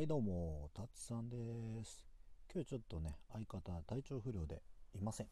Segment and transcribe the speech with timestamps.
[0.00, 1.36] はいどうも、たつさんで
[1.84, 2.06] す。
[2.50, 4.62] 今日ちょっとね、相方体調不良で
[4.94, 5.26] いません。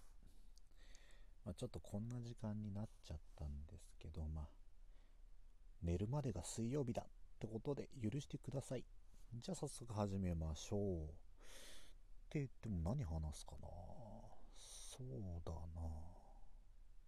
[1.46, 4.44] まあ、ちょっとこんな時間になっちゃったんですけど、まあ、
[5.82, 7.06] 寝るまでが水曜日だっ
[7.40, 8.84] てことで許してください。
[9.40, 11.04] じゃあ早速始めましょう。
[11.04, 11.06] っ
[12.28, 13.68] て言っても何話すかな
[14.68, 15.52] そうだ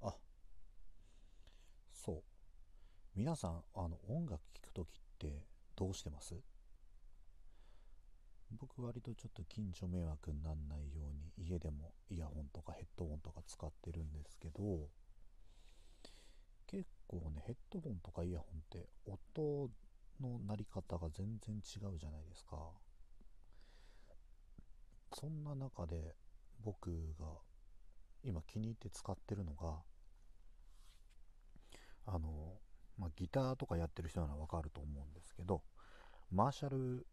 [0.02, 0.14] なあ、
[1.92, 2.22] そう。
[3.14, 5.44] 皆さん、あの、音楽聴くときって
[5.76, 6.34] どうしてます？
[8.58, 14.88] 僕割とちょっと近所迷惑にならないように家でもイヤホンとかヘッドホンとか使ってるんですけど
[16.66, 19.70] 結構ねヘッドホンとかイヤホンって音
[20.20, 22.56] の鳴り方が全然違うじゃないですか。
[25.12, 26.14] そんな中で
[26.62, 27.26] 僕が
[28.22, 29.78] 今気に入って使ってるのが
[32.06, 32.54] あの、
[32.98, 35.62] まあ、ギターとかやってる人ならわかると思うんですけど
[36.30, 37.06] マーシャル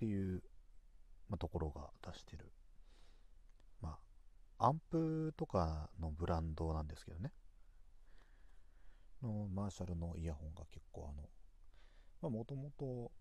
[0.00, 0.42] っていう、
[1.28, 2.50] まあ、ところが出してる、
[3.82, 3.98] ま
[4.58, 7.32] あ、アンプとかのブランドなんですけどね。
[9.22, 11.28] のマーシャルのイヤホンが結構あの
[12.22, 13.12] まあもともと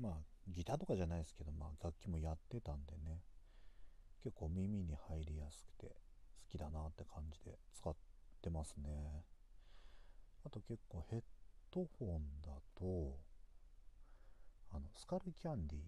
[0.00, 0.12] まあ
[0.48, 3.20] ギターとかじゃないですけど、まあ、楽器もやってたんでね。
[4.24, 5.92] 結構耳に入りやすくて好
[6.48, 7.94] きだなって感じで使っ
[8.40, 9.22] てますね。
[10.46, 11.20] あと結構ヘッ
[11.70, 13.27] ドホンだと
[14.98, 15.82] スカルキャンディっ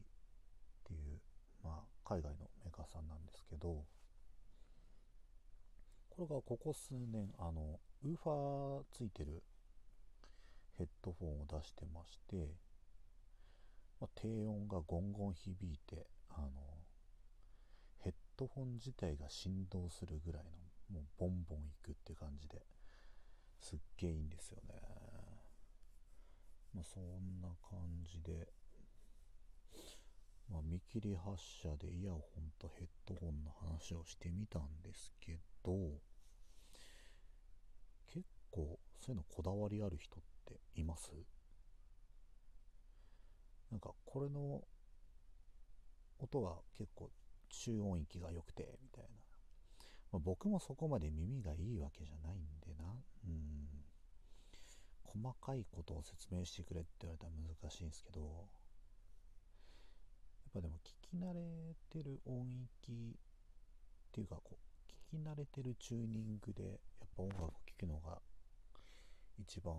[0.85, 1.19] ていう、
[1.65, 3.85] まあ、海外のメーカーさんなんですけど
[6.09, 9.43] これがここ数年あのウーファーついてる
[10.79, 12.55] ヘッドフォンを出してまして、
[14.01, 16.49] まあ、低音がゴンゴン響いてあの
[17.99, 20.45] ヘッドフォン自体が振動するぐらい
[20.89, 22.63] のもうボンボンいくって感じで
[23.59, 24.81] すっげえいいんですよね。
[26.73, 28.49] まあそんな感じで
[30.51, 35.73] まあ、見切り発車でイヤホンとヘッドホンの話をしてみたんですけど
[38.13, 41.13] 結構そういうのこだわりある人っています？
[43.71, 44.61] なんかこれの
[46.19, 47.11] 音は結構
[47.49, 49.09] 中音域が良くてみたいな、
[50.13, 52.85] まあ、僕もそこまで耳がいいわけじゃないんでな。
[53.29, 53.69] うん。
[55.05, 58.49] 細かいことを説明してくれって言われたら難しいんですけど
[60.51, 61.41] っぱでも聞き慣れ
[61.91, 62.45] てる音
[62.83, 68.19] 域っていうかこう聞き慣れてるチューニングでやっぱ音楽を聴くのが
[69.39, 69.75] 一番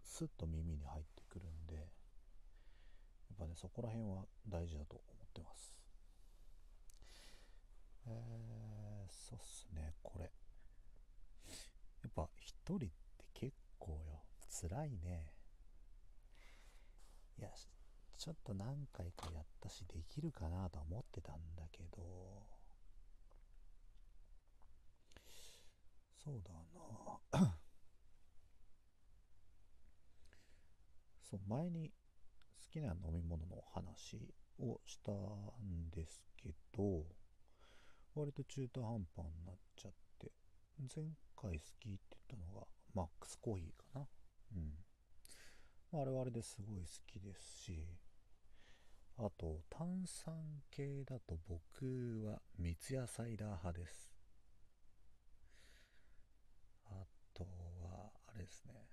[0.00, 1.86] スッと耳に入ってくるんでやっ
[3.36, 5.74] ぱねそこら辺は大事だと思ってます。
[8.06, 10.24] えー、そうっすねこれ。
[10.24, 10.30] や
[12.08, 12.88] っぱ一人って
[13.34, 15.37] 結構よ辛いね。
[18.18, 21.98] ちょっと何回かやったしできるかなと思ってたんだけど。
[26.24, 26.52] そうだ
[27.32, 27.52] な。
[31.22, 37.04] そう前に好きな飲み物の話をしたんですけど
[38.14, 40.32] 割と中途半端になっちゃって
[40.94, 41.04] 前
[41.36, 44.08] 回好きって言ったのがマックスコーヒーかな。
[44.56, 44.84] うん。
[45.92, 47.86] まあれはあれですごい好きですし
[49.18, 54.12] あと炭酸系だと僕は三ツ矢サイダー派です。
[56.86, 57.44] あと
[57.82, 58.88] はあれですね。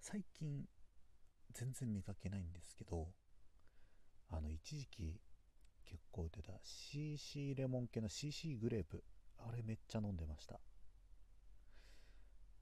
[0.00, 0.64] 最近
[1.52, 3.06] 全然見かけないんですけど
[4.30, 5.20] あの一時期
[5.84, 9.04] 結構売ってた CC レモン系の CC グレープ
[9.38, 10.54] あれめっちゃ飲んでました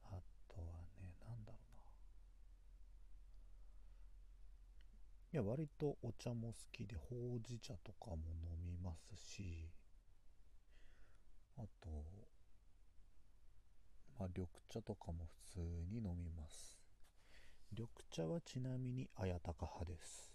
[0.03, 0.09] あ
[0.47, 0.67] とは
[0.99, 1.83] ねなんだろうな
[5.33, 9.69] いや割とお茶も好きでほうじ茶とかも飲みますし
[11.57, 11.89] あと
[14.19, 15.59] まあ緑茶とかも普通
[15.89, 16.77] に飲みます。
[17.71, 20.33] 緑茶はちなみに綾鷹派です、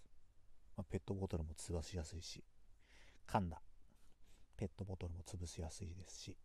[0.75, 2.43] まあ、ペットボトルも潰しやすいし
[3.27, 3.61] 噛んだ。
[4.57, 6.37] ペットボトルも潰しやすいですし。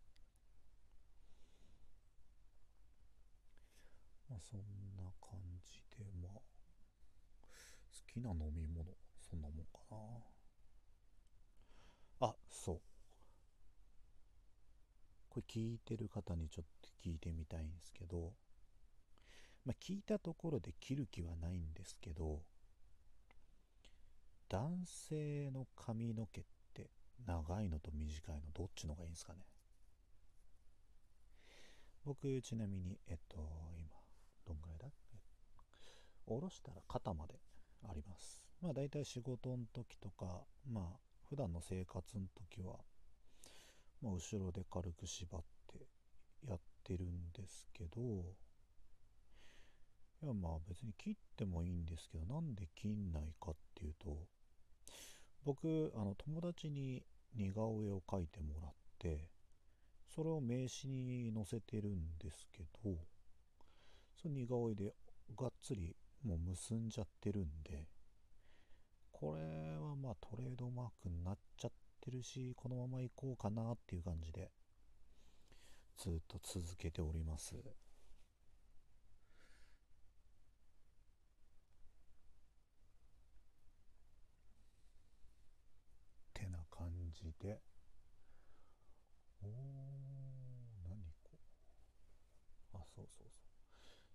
[4.29, 4.59] まあそん
[4.95, 6.52] な感じでまあ
[8.13, 8.85] きな飲み物
[9.29, 9.79] そんなもんか
[12.21, 12.27] な。
[12.27, 12.81] あそう。
[15.29, 18.33] これ聞いてる方にちょっと聞いてみたいんですけど
[19.65, 22.41] まあ聞いたところで切る気はないんですけど
[24.47, 26.43] 男性の髪の毛っ
[26.75, 26.91] て
[27.25, 29.39] 長いのと短いのどっちの方がいいんですかね。
[32.05, 33.37] 僕ちなみにえっと
[33.79, 33.89] 今
[34.45, 34.87] どんぐらいだ？
[36.27, 37.39] 下ろしたら肩まで
[37.89, 38.43] あります。
[38.61, 40.25] まあ大体仕事の時とか
[40.71, 40.83] まあ
[41.29, 42.75] 普段の生活の時は、
[44.01, 45.87] まあ、後ろで軽く縛って
[46.47, 48.01] やってるんですけど
[50.21, 54.15] いやまあ別に切ってもいいんですけどなんで切んないかっていうと
[55.43, 57.03] 僕あの友達に
[57.35, 59.27] 似顔絵を描いてもらって
[60.15, 62.95] それを名刺に載せてるんですけど
[64.21, 64.93] その似顔絵で
[65.35, 67.87] がっつりもう結んじゃってるんで
[69.11, 71.71] これはまあトレードマークになっちゃっ
[72.01, 74.51] てるしこのまま行こうかなっていう感じで
[75.97, 77.53] ずっと続けております。
[86.33, 87.61] てな感じで。
[89.41, 89.49] おー
[90.89, 91.31] 何こ
[92.73, 92.77] う。
[92.77, 93.53] あそうそうそう。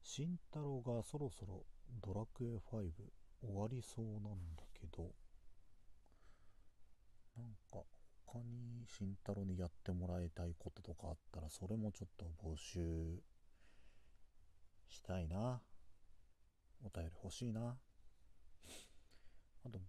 [0.02, 1.64] 慎太郎がそろそろ
[2.02, 2.90] ドラクエ5終
[3.54, 5.10] わりそうなんだけど
[7.36, 7.84] なんか
[8.26, 13.22] 他に慎太郎にやってもらいたいこととかあったらそれもちょっと募集
[14.88, 15.60] したいな。
[16.84, 17.76] お便り欲しいな。
[19.66, 19.80] あと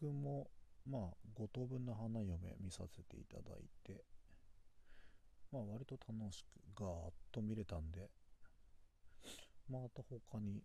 [0.00, 0.48] 僕も
[0.88, 1.02] まあ
[1.38, 4.04] 5等分の花嫁見させていただいて
[5.52, 8.08] まあ割と楽しくガーッと見れたんで
[9.70, 10.62] また他に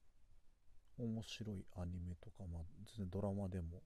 [0.98, 2.64] 面白いアニメとか、まあ、
[3.10, 3.82] ドラマでも。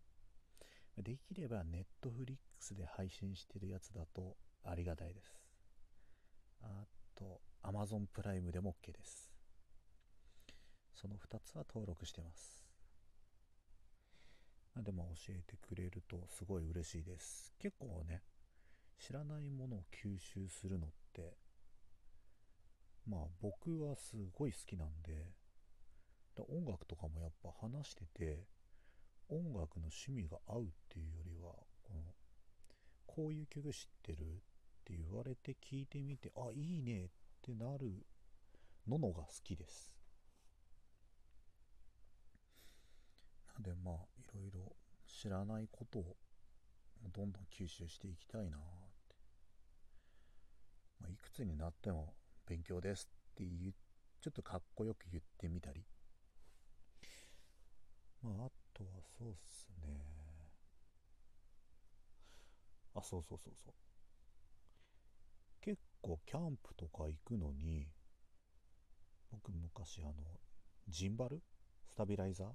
[0.97, 5.39] できればネットフリックスで配信してるやつだとありがたいです。
[6.61, 9.29] あと Amazon プライムでも OK です。
[10.95, 12.65] その2つは登録してます。
[14.75, 17.53] でも教えてくれるとすごい嬉しいです。
[17.59, 18.23] 結構ね
[18.99, 21.35] 知らないものを吸収するのって
[23.07, 25.31] まあ僕はすごい好きなんで
[26.43, 28.43] 音楽とかもやっぱ話してて
[29.29, 31.51] 音楽の趣味が合うっていうよりは
[31.83, 32.01] この
[33.05, 34.23] こういう曲知ってるっ
[34.85, 37.09] て言われて聞いてみてあいいねっ
[37.41, 38.05] てなる
[38.87, 39.97] ののが好きです。
[43.53, 44.75] なんでまあいろいろ
[45.05, 46.15] 知らないことを
[47.11, 48.59] どんどん吸収していきたいなっ
[49.09, 49.15] て、
[51.01, 52.13] まあ、いくつになっても
[52.45, 53.73] 勉強ですっていう
[54.21, 55.83] ちょっとかっこよく言ってみたり。
[58.21, 59.87] まああとはそうっすね。
[62.95, 63.73] あそうそうそうそう。
[65.61, 67.87] 結構キャンプとか行くのに
[69.31, 70.13] 僕昔あの
[70.87, 71.41] ジンバル？
[71.89, 72.47] スタビライザー？
[72.47, 72.53] っ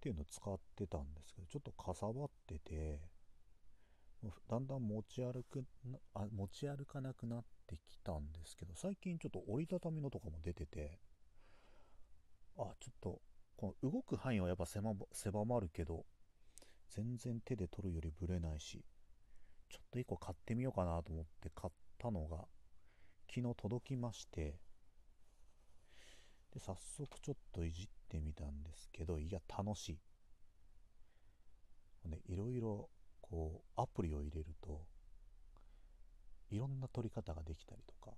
[0.00, 3.00] ていうのを使ってたんですけどちょっとかさばってて
[4.48, 5.64] だんだん持ち歩く
[6.14, 10.98] あ持ち歩かなくなってきたんですけど最近ちょっと折りたたみのとかも出てて
[12.56, 13.20] あちょっと
[13.56, 16.04] この動く範囲はやっぱ狭まるけど
[16.90, 18.84] 全然手で取るよりぶれないし
[19.70, 22.44] ちょっと1個買ってみようかなと思って買ったのが
[23.28, 24.58] 昨日届きまして
[26.54, 29.98] で早速ちょっといじってみたんですけどいや楽し
[32.06, 32.88] い、ね、いろいろ
[33.20, 34.86] こうアプリを入れると
[36.50, 38.16] いろんな撮り方ができたりとか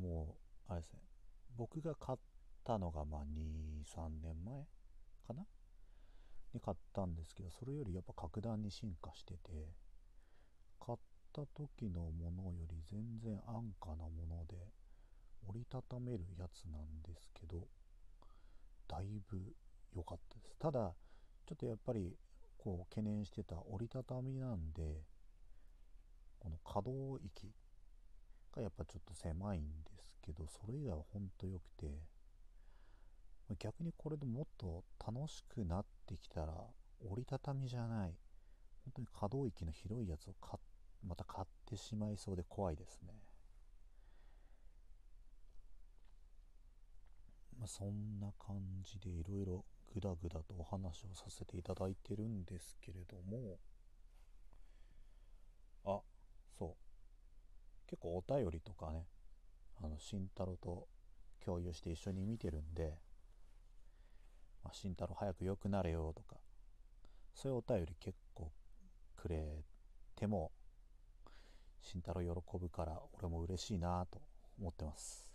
[0.00, 0.36] も
[0.68, 1.00] うあれですね
[1.56, 2.18] 僕が買っ
[2.64, 4.64] たのがまあ23年前
[5.26, 5.44] かな？
[6.54, 9.38] に買ったんですけどそれよりやっぱ格段に進化してて
[10.80, 10.98] 買っ
[11.32, 14.54] た時のものより全然安価なもので
[15.48, 17.68] 折りたためるやつなんですけど
[18.88, 19.38] だいぶ
[19.94, 20.56] 良かったです。
[20.58, 20.94] ただ
[21.46, 22.16] ちょっとやっぱり
[22.56, 25.02] こう懸念してた折りたたみなんで
[26.38, 27.52] この可動域
[28.54, 31.86] がやっぱちょっと狭いんですけどそれ以外はほんと良くて
[33.58, 36.52] 逆にこれでもっと楽しくなってきたら
[37.00, 38.14] 折りたたみじゃない
[38.84, 40.34] 本当に可動域の広いやつを
[41.06, 43.14] また買ってしまいそうで怖いですね。
[47.58, 53.58] まあ、そんな感じでいろいろぐだぐだとお話をさせていただいてるんですけれども。
[55.84, 56.00] あ
[56.58, 56.74] そう。
[57.86, 59.06] 結構お便りとかね
[59.82, 60.88] あの慎太郎と
[61.44, 62.98] 共有して一緒に見てるんで、
[64.72, 66.36] 慎太郎早く良くなれよとか、
[67.34, 68.50] そういうお便り結構
[69.16, 69.64] くれ
[70.16, 70.50] ても、
[71.82, 74.20] 慎太郎喜ぶから俺も嬉しいなと
[74.58, 75.26] 思ってます。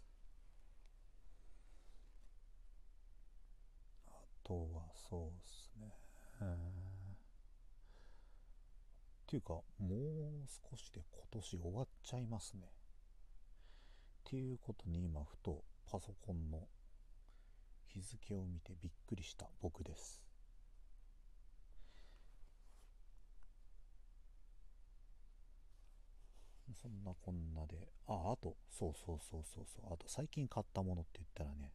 [4.07, 4.12] あ
[4.43, 5.93] とはそうっすね。
[6.39, 6.45] っ
[9.27, 12.62] ていうか、もう少しで今年終わっちゃいますね。
[12.67, 12.71] っ
[14.24, 16.67] ていうことに今ふとパソコンの
[17.89, 19.48] 日付を見てびっくりした。
[19.62, 20.22] 僕です。
[26.81, 27.89] そんなこんなで。
[28.08, 29.93] ああとそうそうそうそうそう。
[29.93, 31.74] あと最近買ったものって言ったらね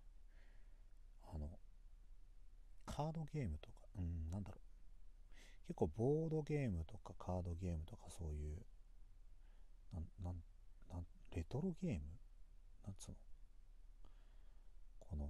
[1.34, 1.58] あの
[2.86, 4.60] カードゲームとかうんなんだろう。
[5.66, 8.56] 結構ボードゲームとかカードゲームとかそういう
[9.92, 10.34] なんなん
[10.90, 12.00] なんレトロゲーム？
[12.86, 13.16] なんつうの？
[15.00, 15.28] この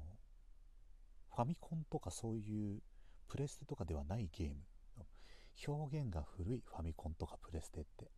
[1.35, 2.81] ファミコンとかそういう
[3.26, 4.55] プレステとかではないゲーム。
[5.67, 8.11] 表現が古いファミコンとかプレステって。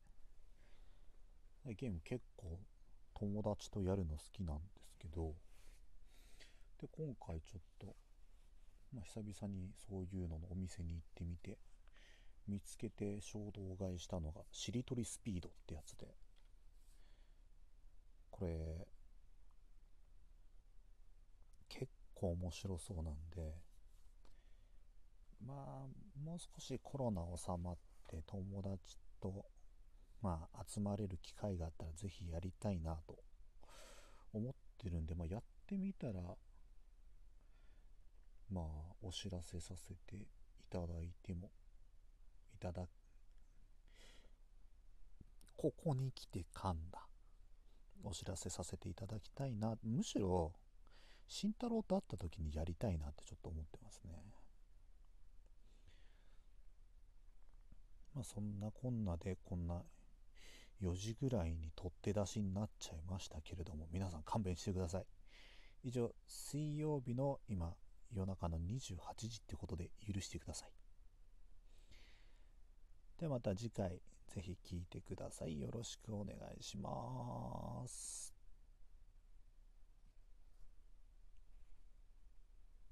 [1.74, 2.60] ゲーム結構
[3.14, 5.34] 友達とやるの好きなんですけど。
[6.78, 7.96] で今回ちょっと、
[8.92, 11.56] まあ、久々にそういうののお店に行ってみて
[12.46, 16.14] 見つけて衝動買いしたのがしりとりスピードってやつで。
[18.30, 18.86] これ
[21.70, 23.54] 結構面白そうなんで
[25.46, 27.76] まあもう少しコロナ収まっ
[28.08, 29.46] て友達と
[30.22, 33.16] まあ、集まれる機会があったらぜひやりたいなと
[34.32, 36.14] 思ってるんで、まあ、やってみたら、
[38.50, 38.64] まあ、
[39.02, 40.26] お知らせさせてい
[40.70, 41.50] ただいても、
[42.54, 42.88] いただ、
[45.56, 47.06] ここに来て噛んだ。
[48.02, 49.76] お知らせさせていただきたいな。
[49.82, 50.52] むしろ、
[51.28, 54.12] 慎太郎と会った時にやりたいなってちょっと思ってますね。
[58.14, 59.82] まあそんなこんなでこんな
[60.82, 65.06] 4時ぐらいに取って出しになっちゃいましたけれども、皆さん勘弁してください。
[65.84, 67.74] 以上、水曜日の今、
[68.12, 70.72] 夜中の28時ってことで許してください。
[73.18, 75.60] ではまた次回、ぜひ聴いてください。
[75.60, 78.35] よろしくお願いします。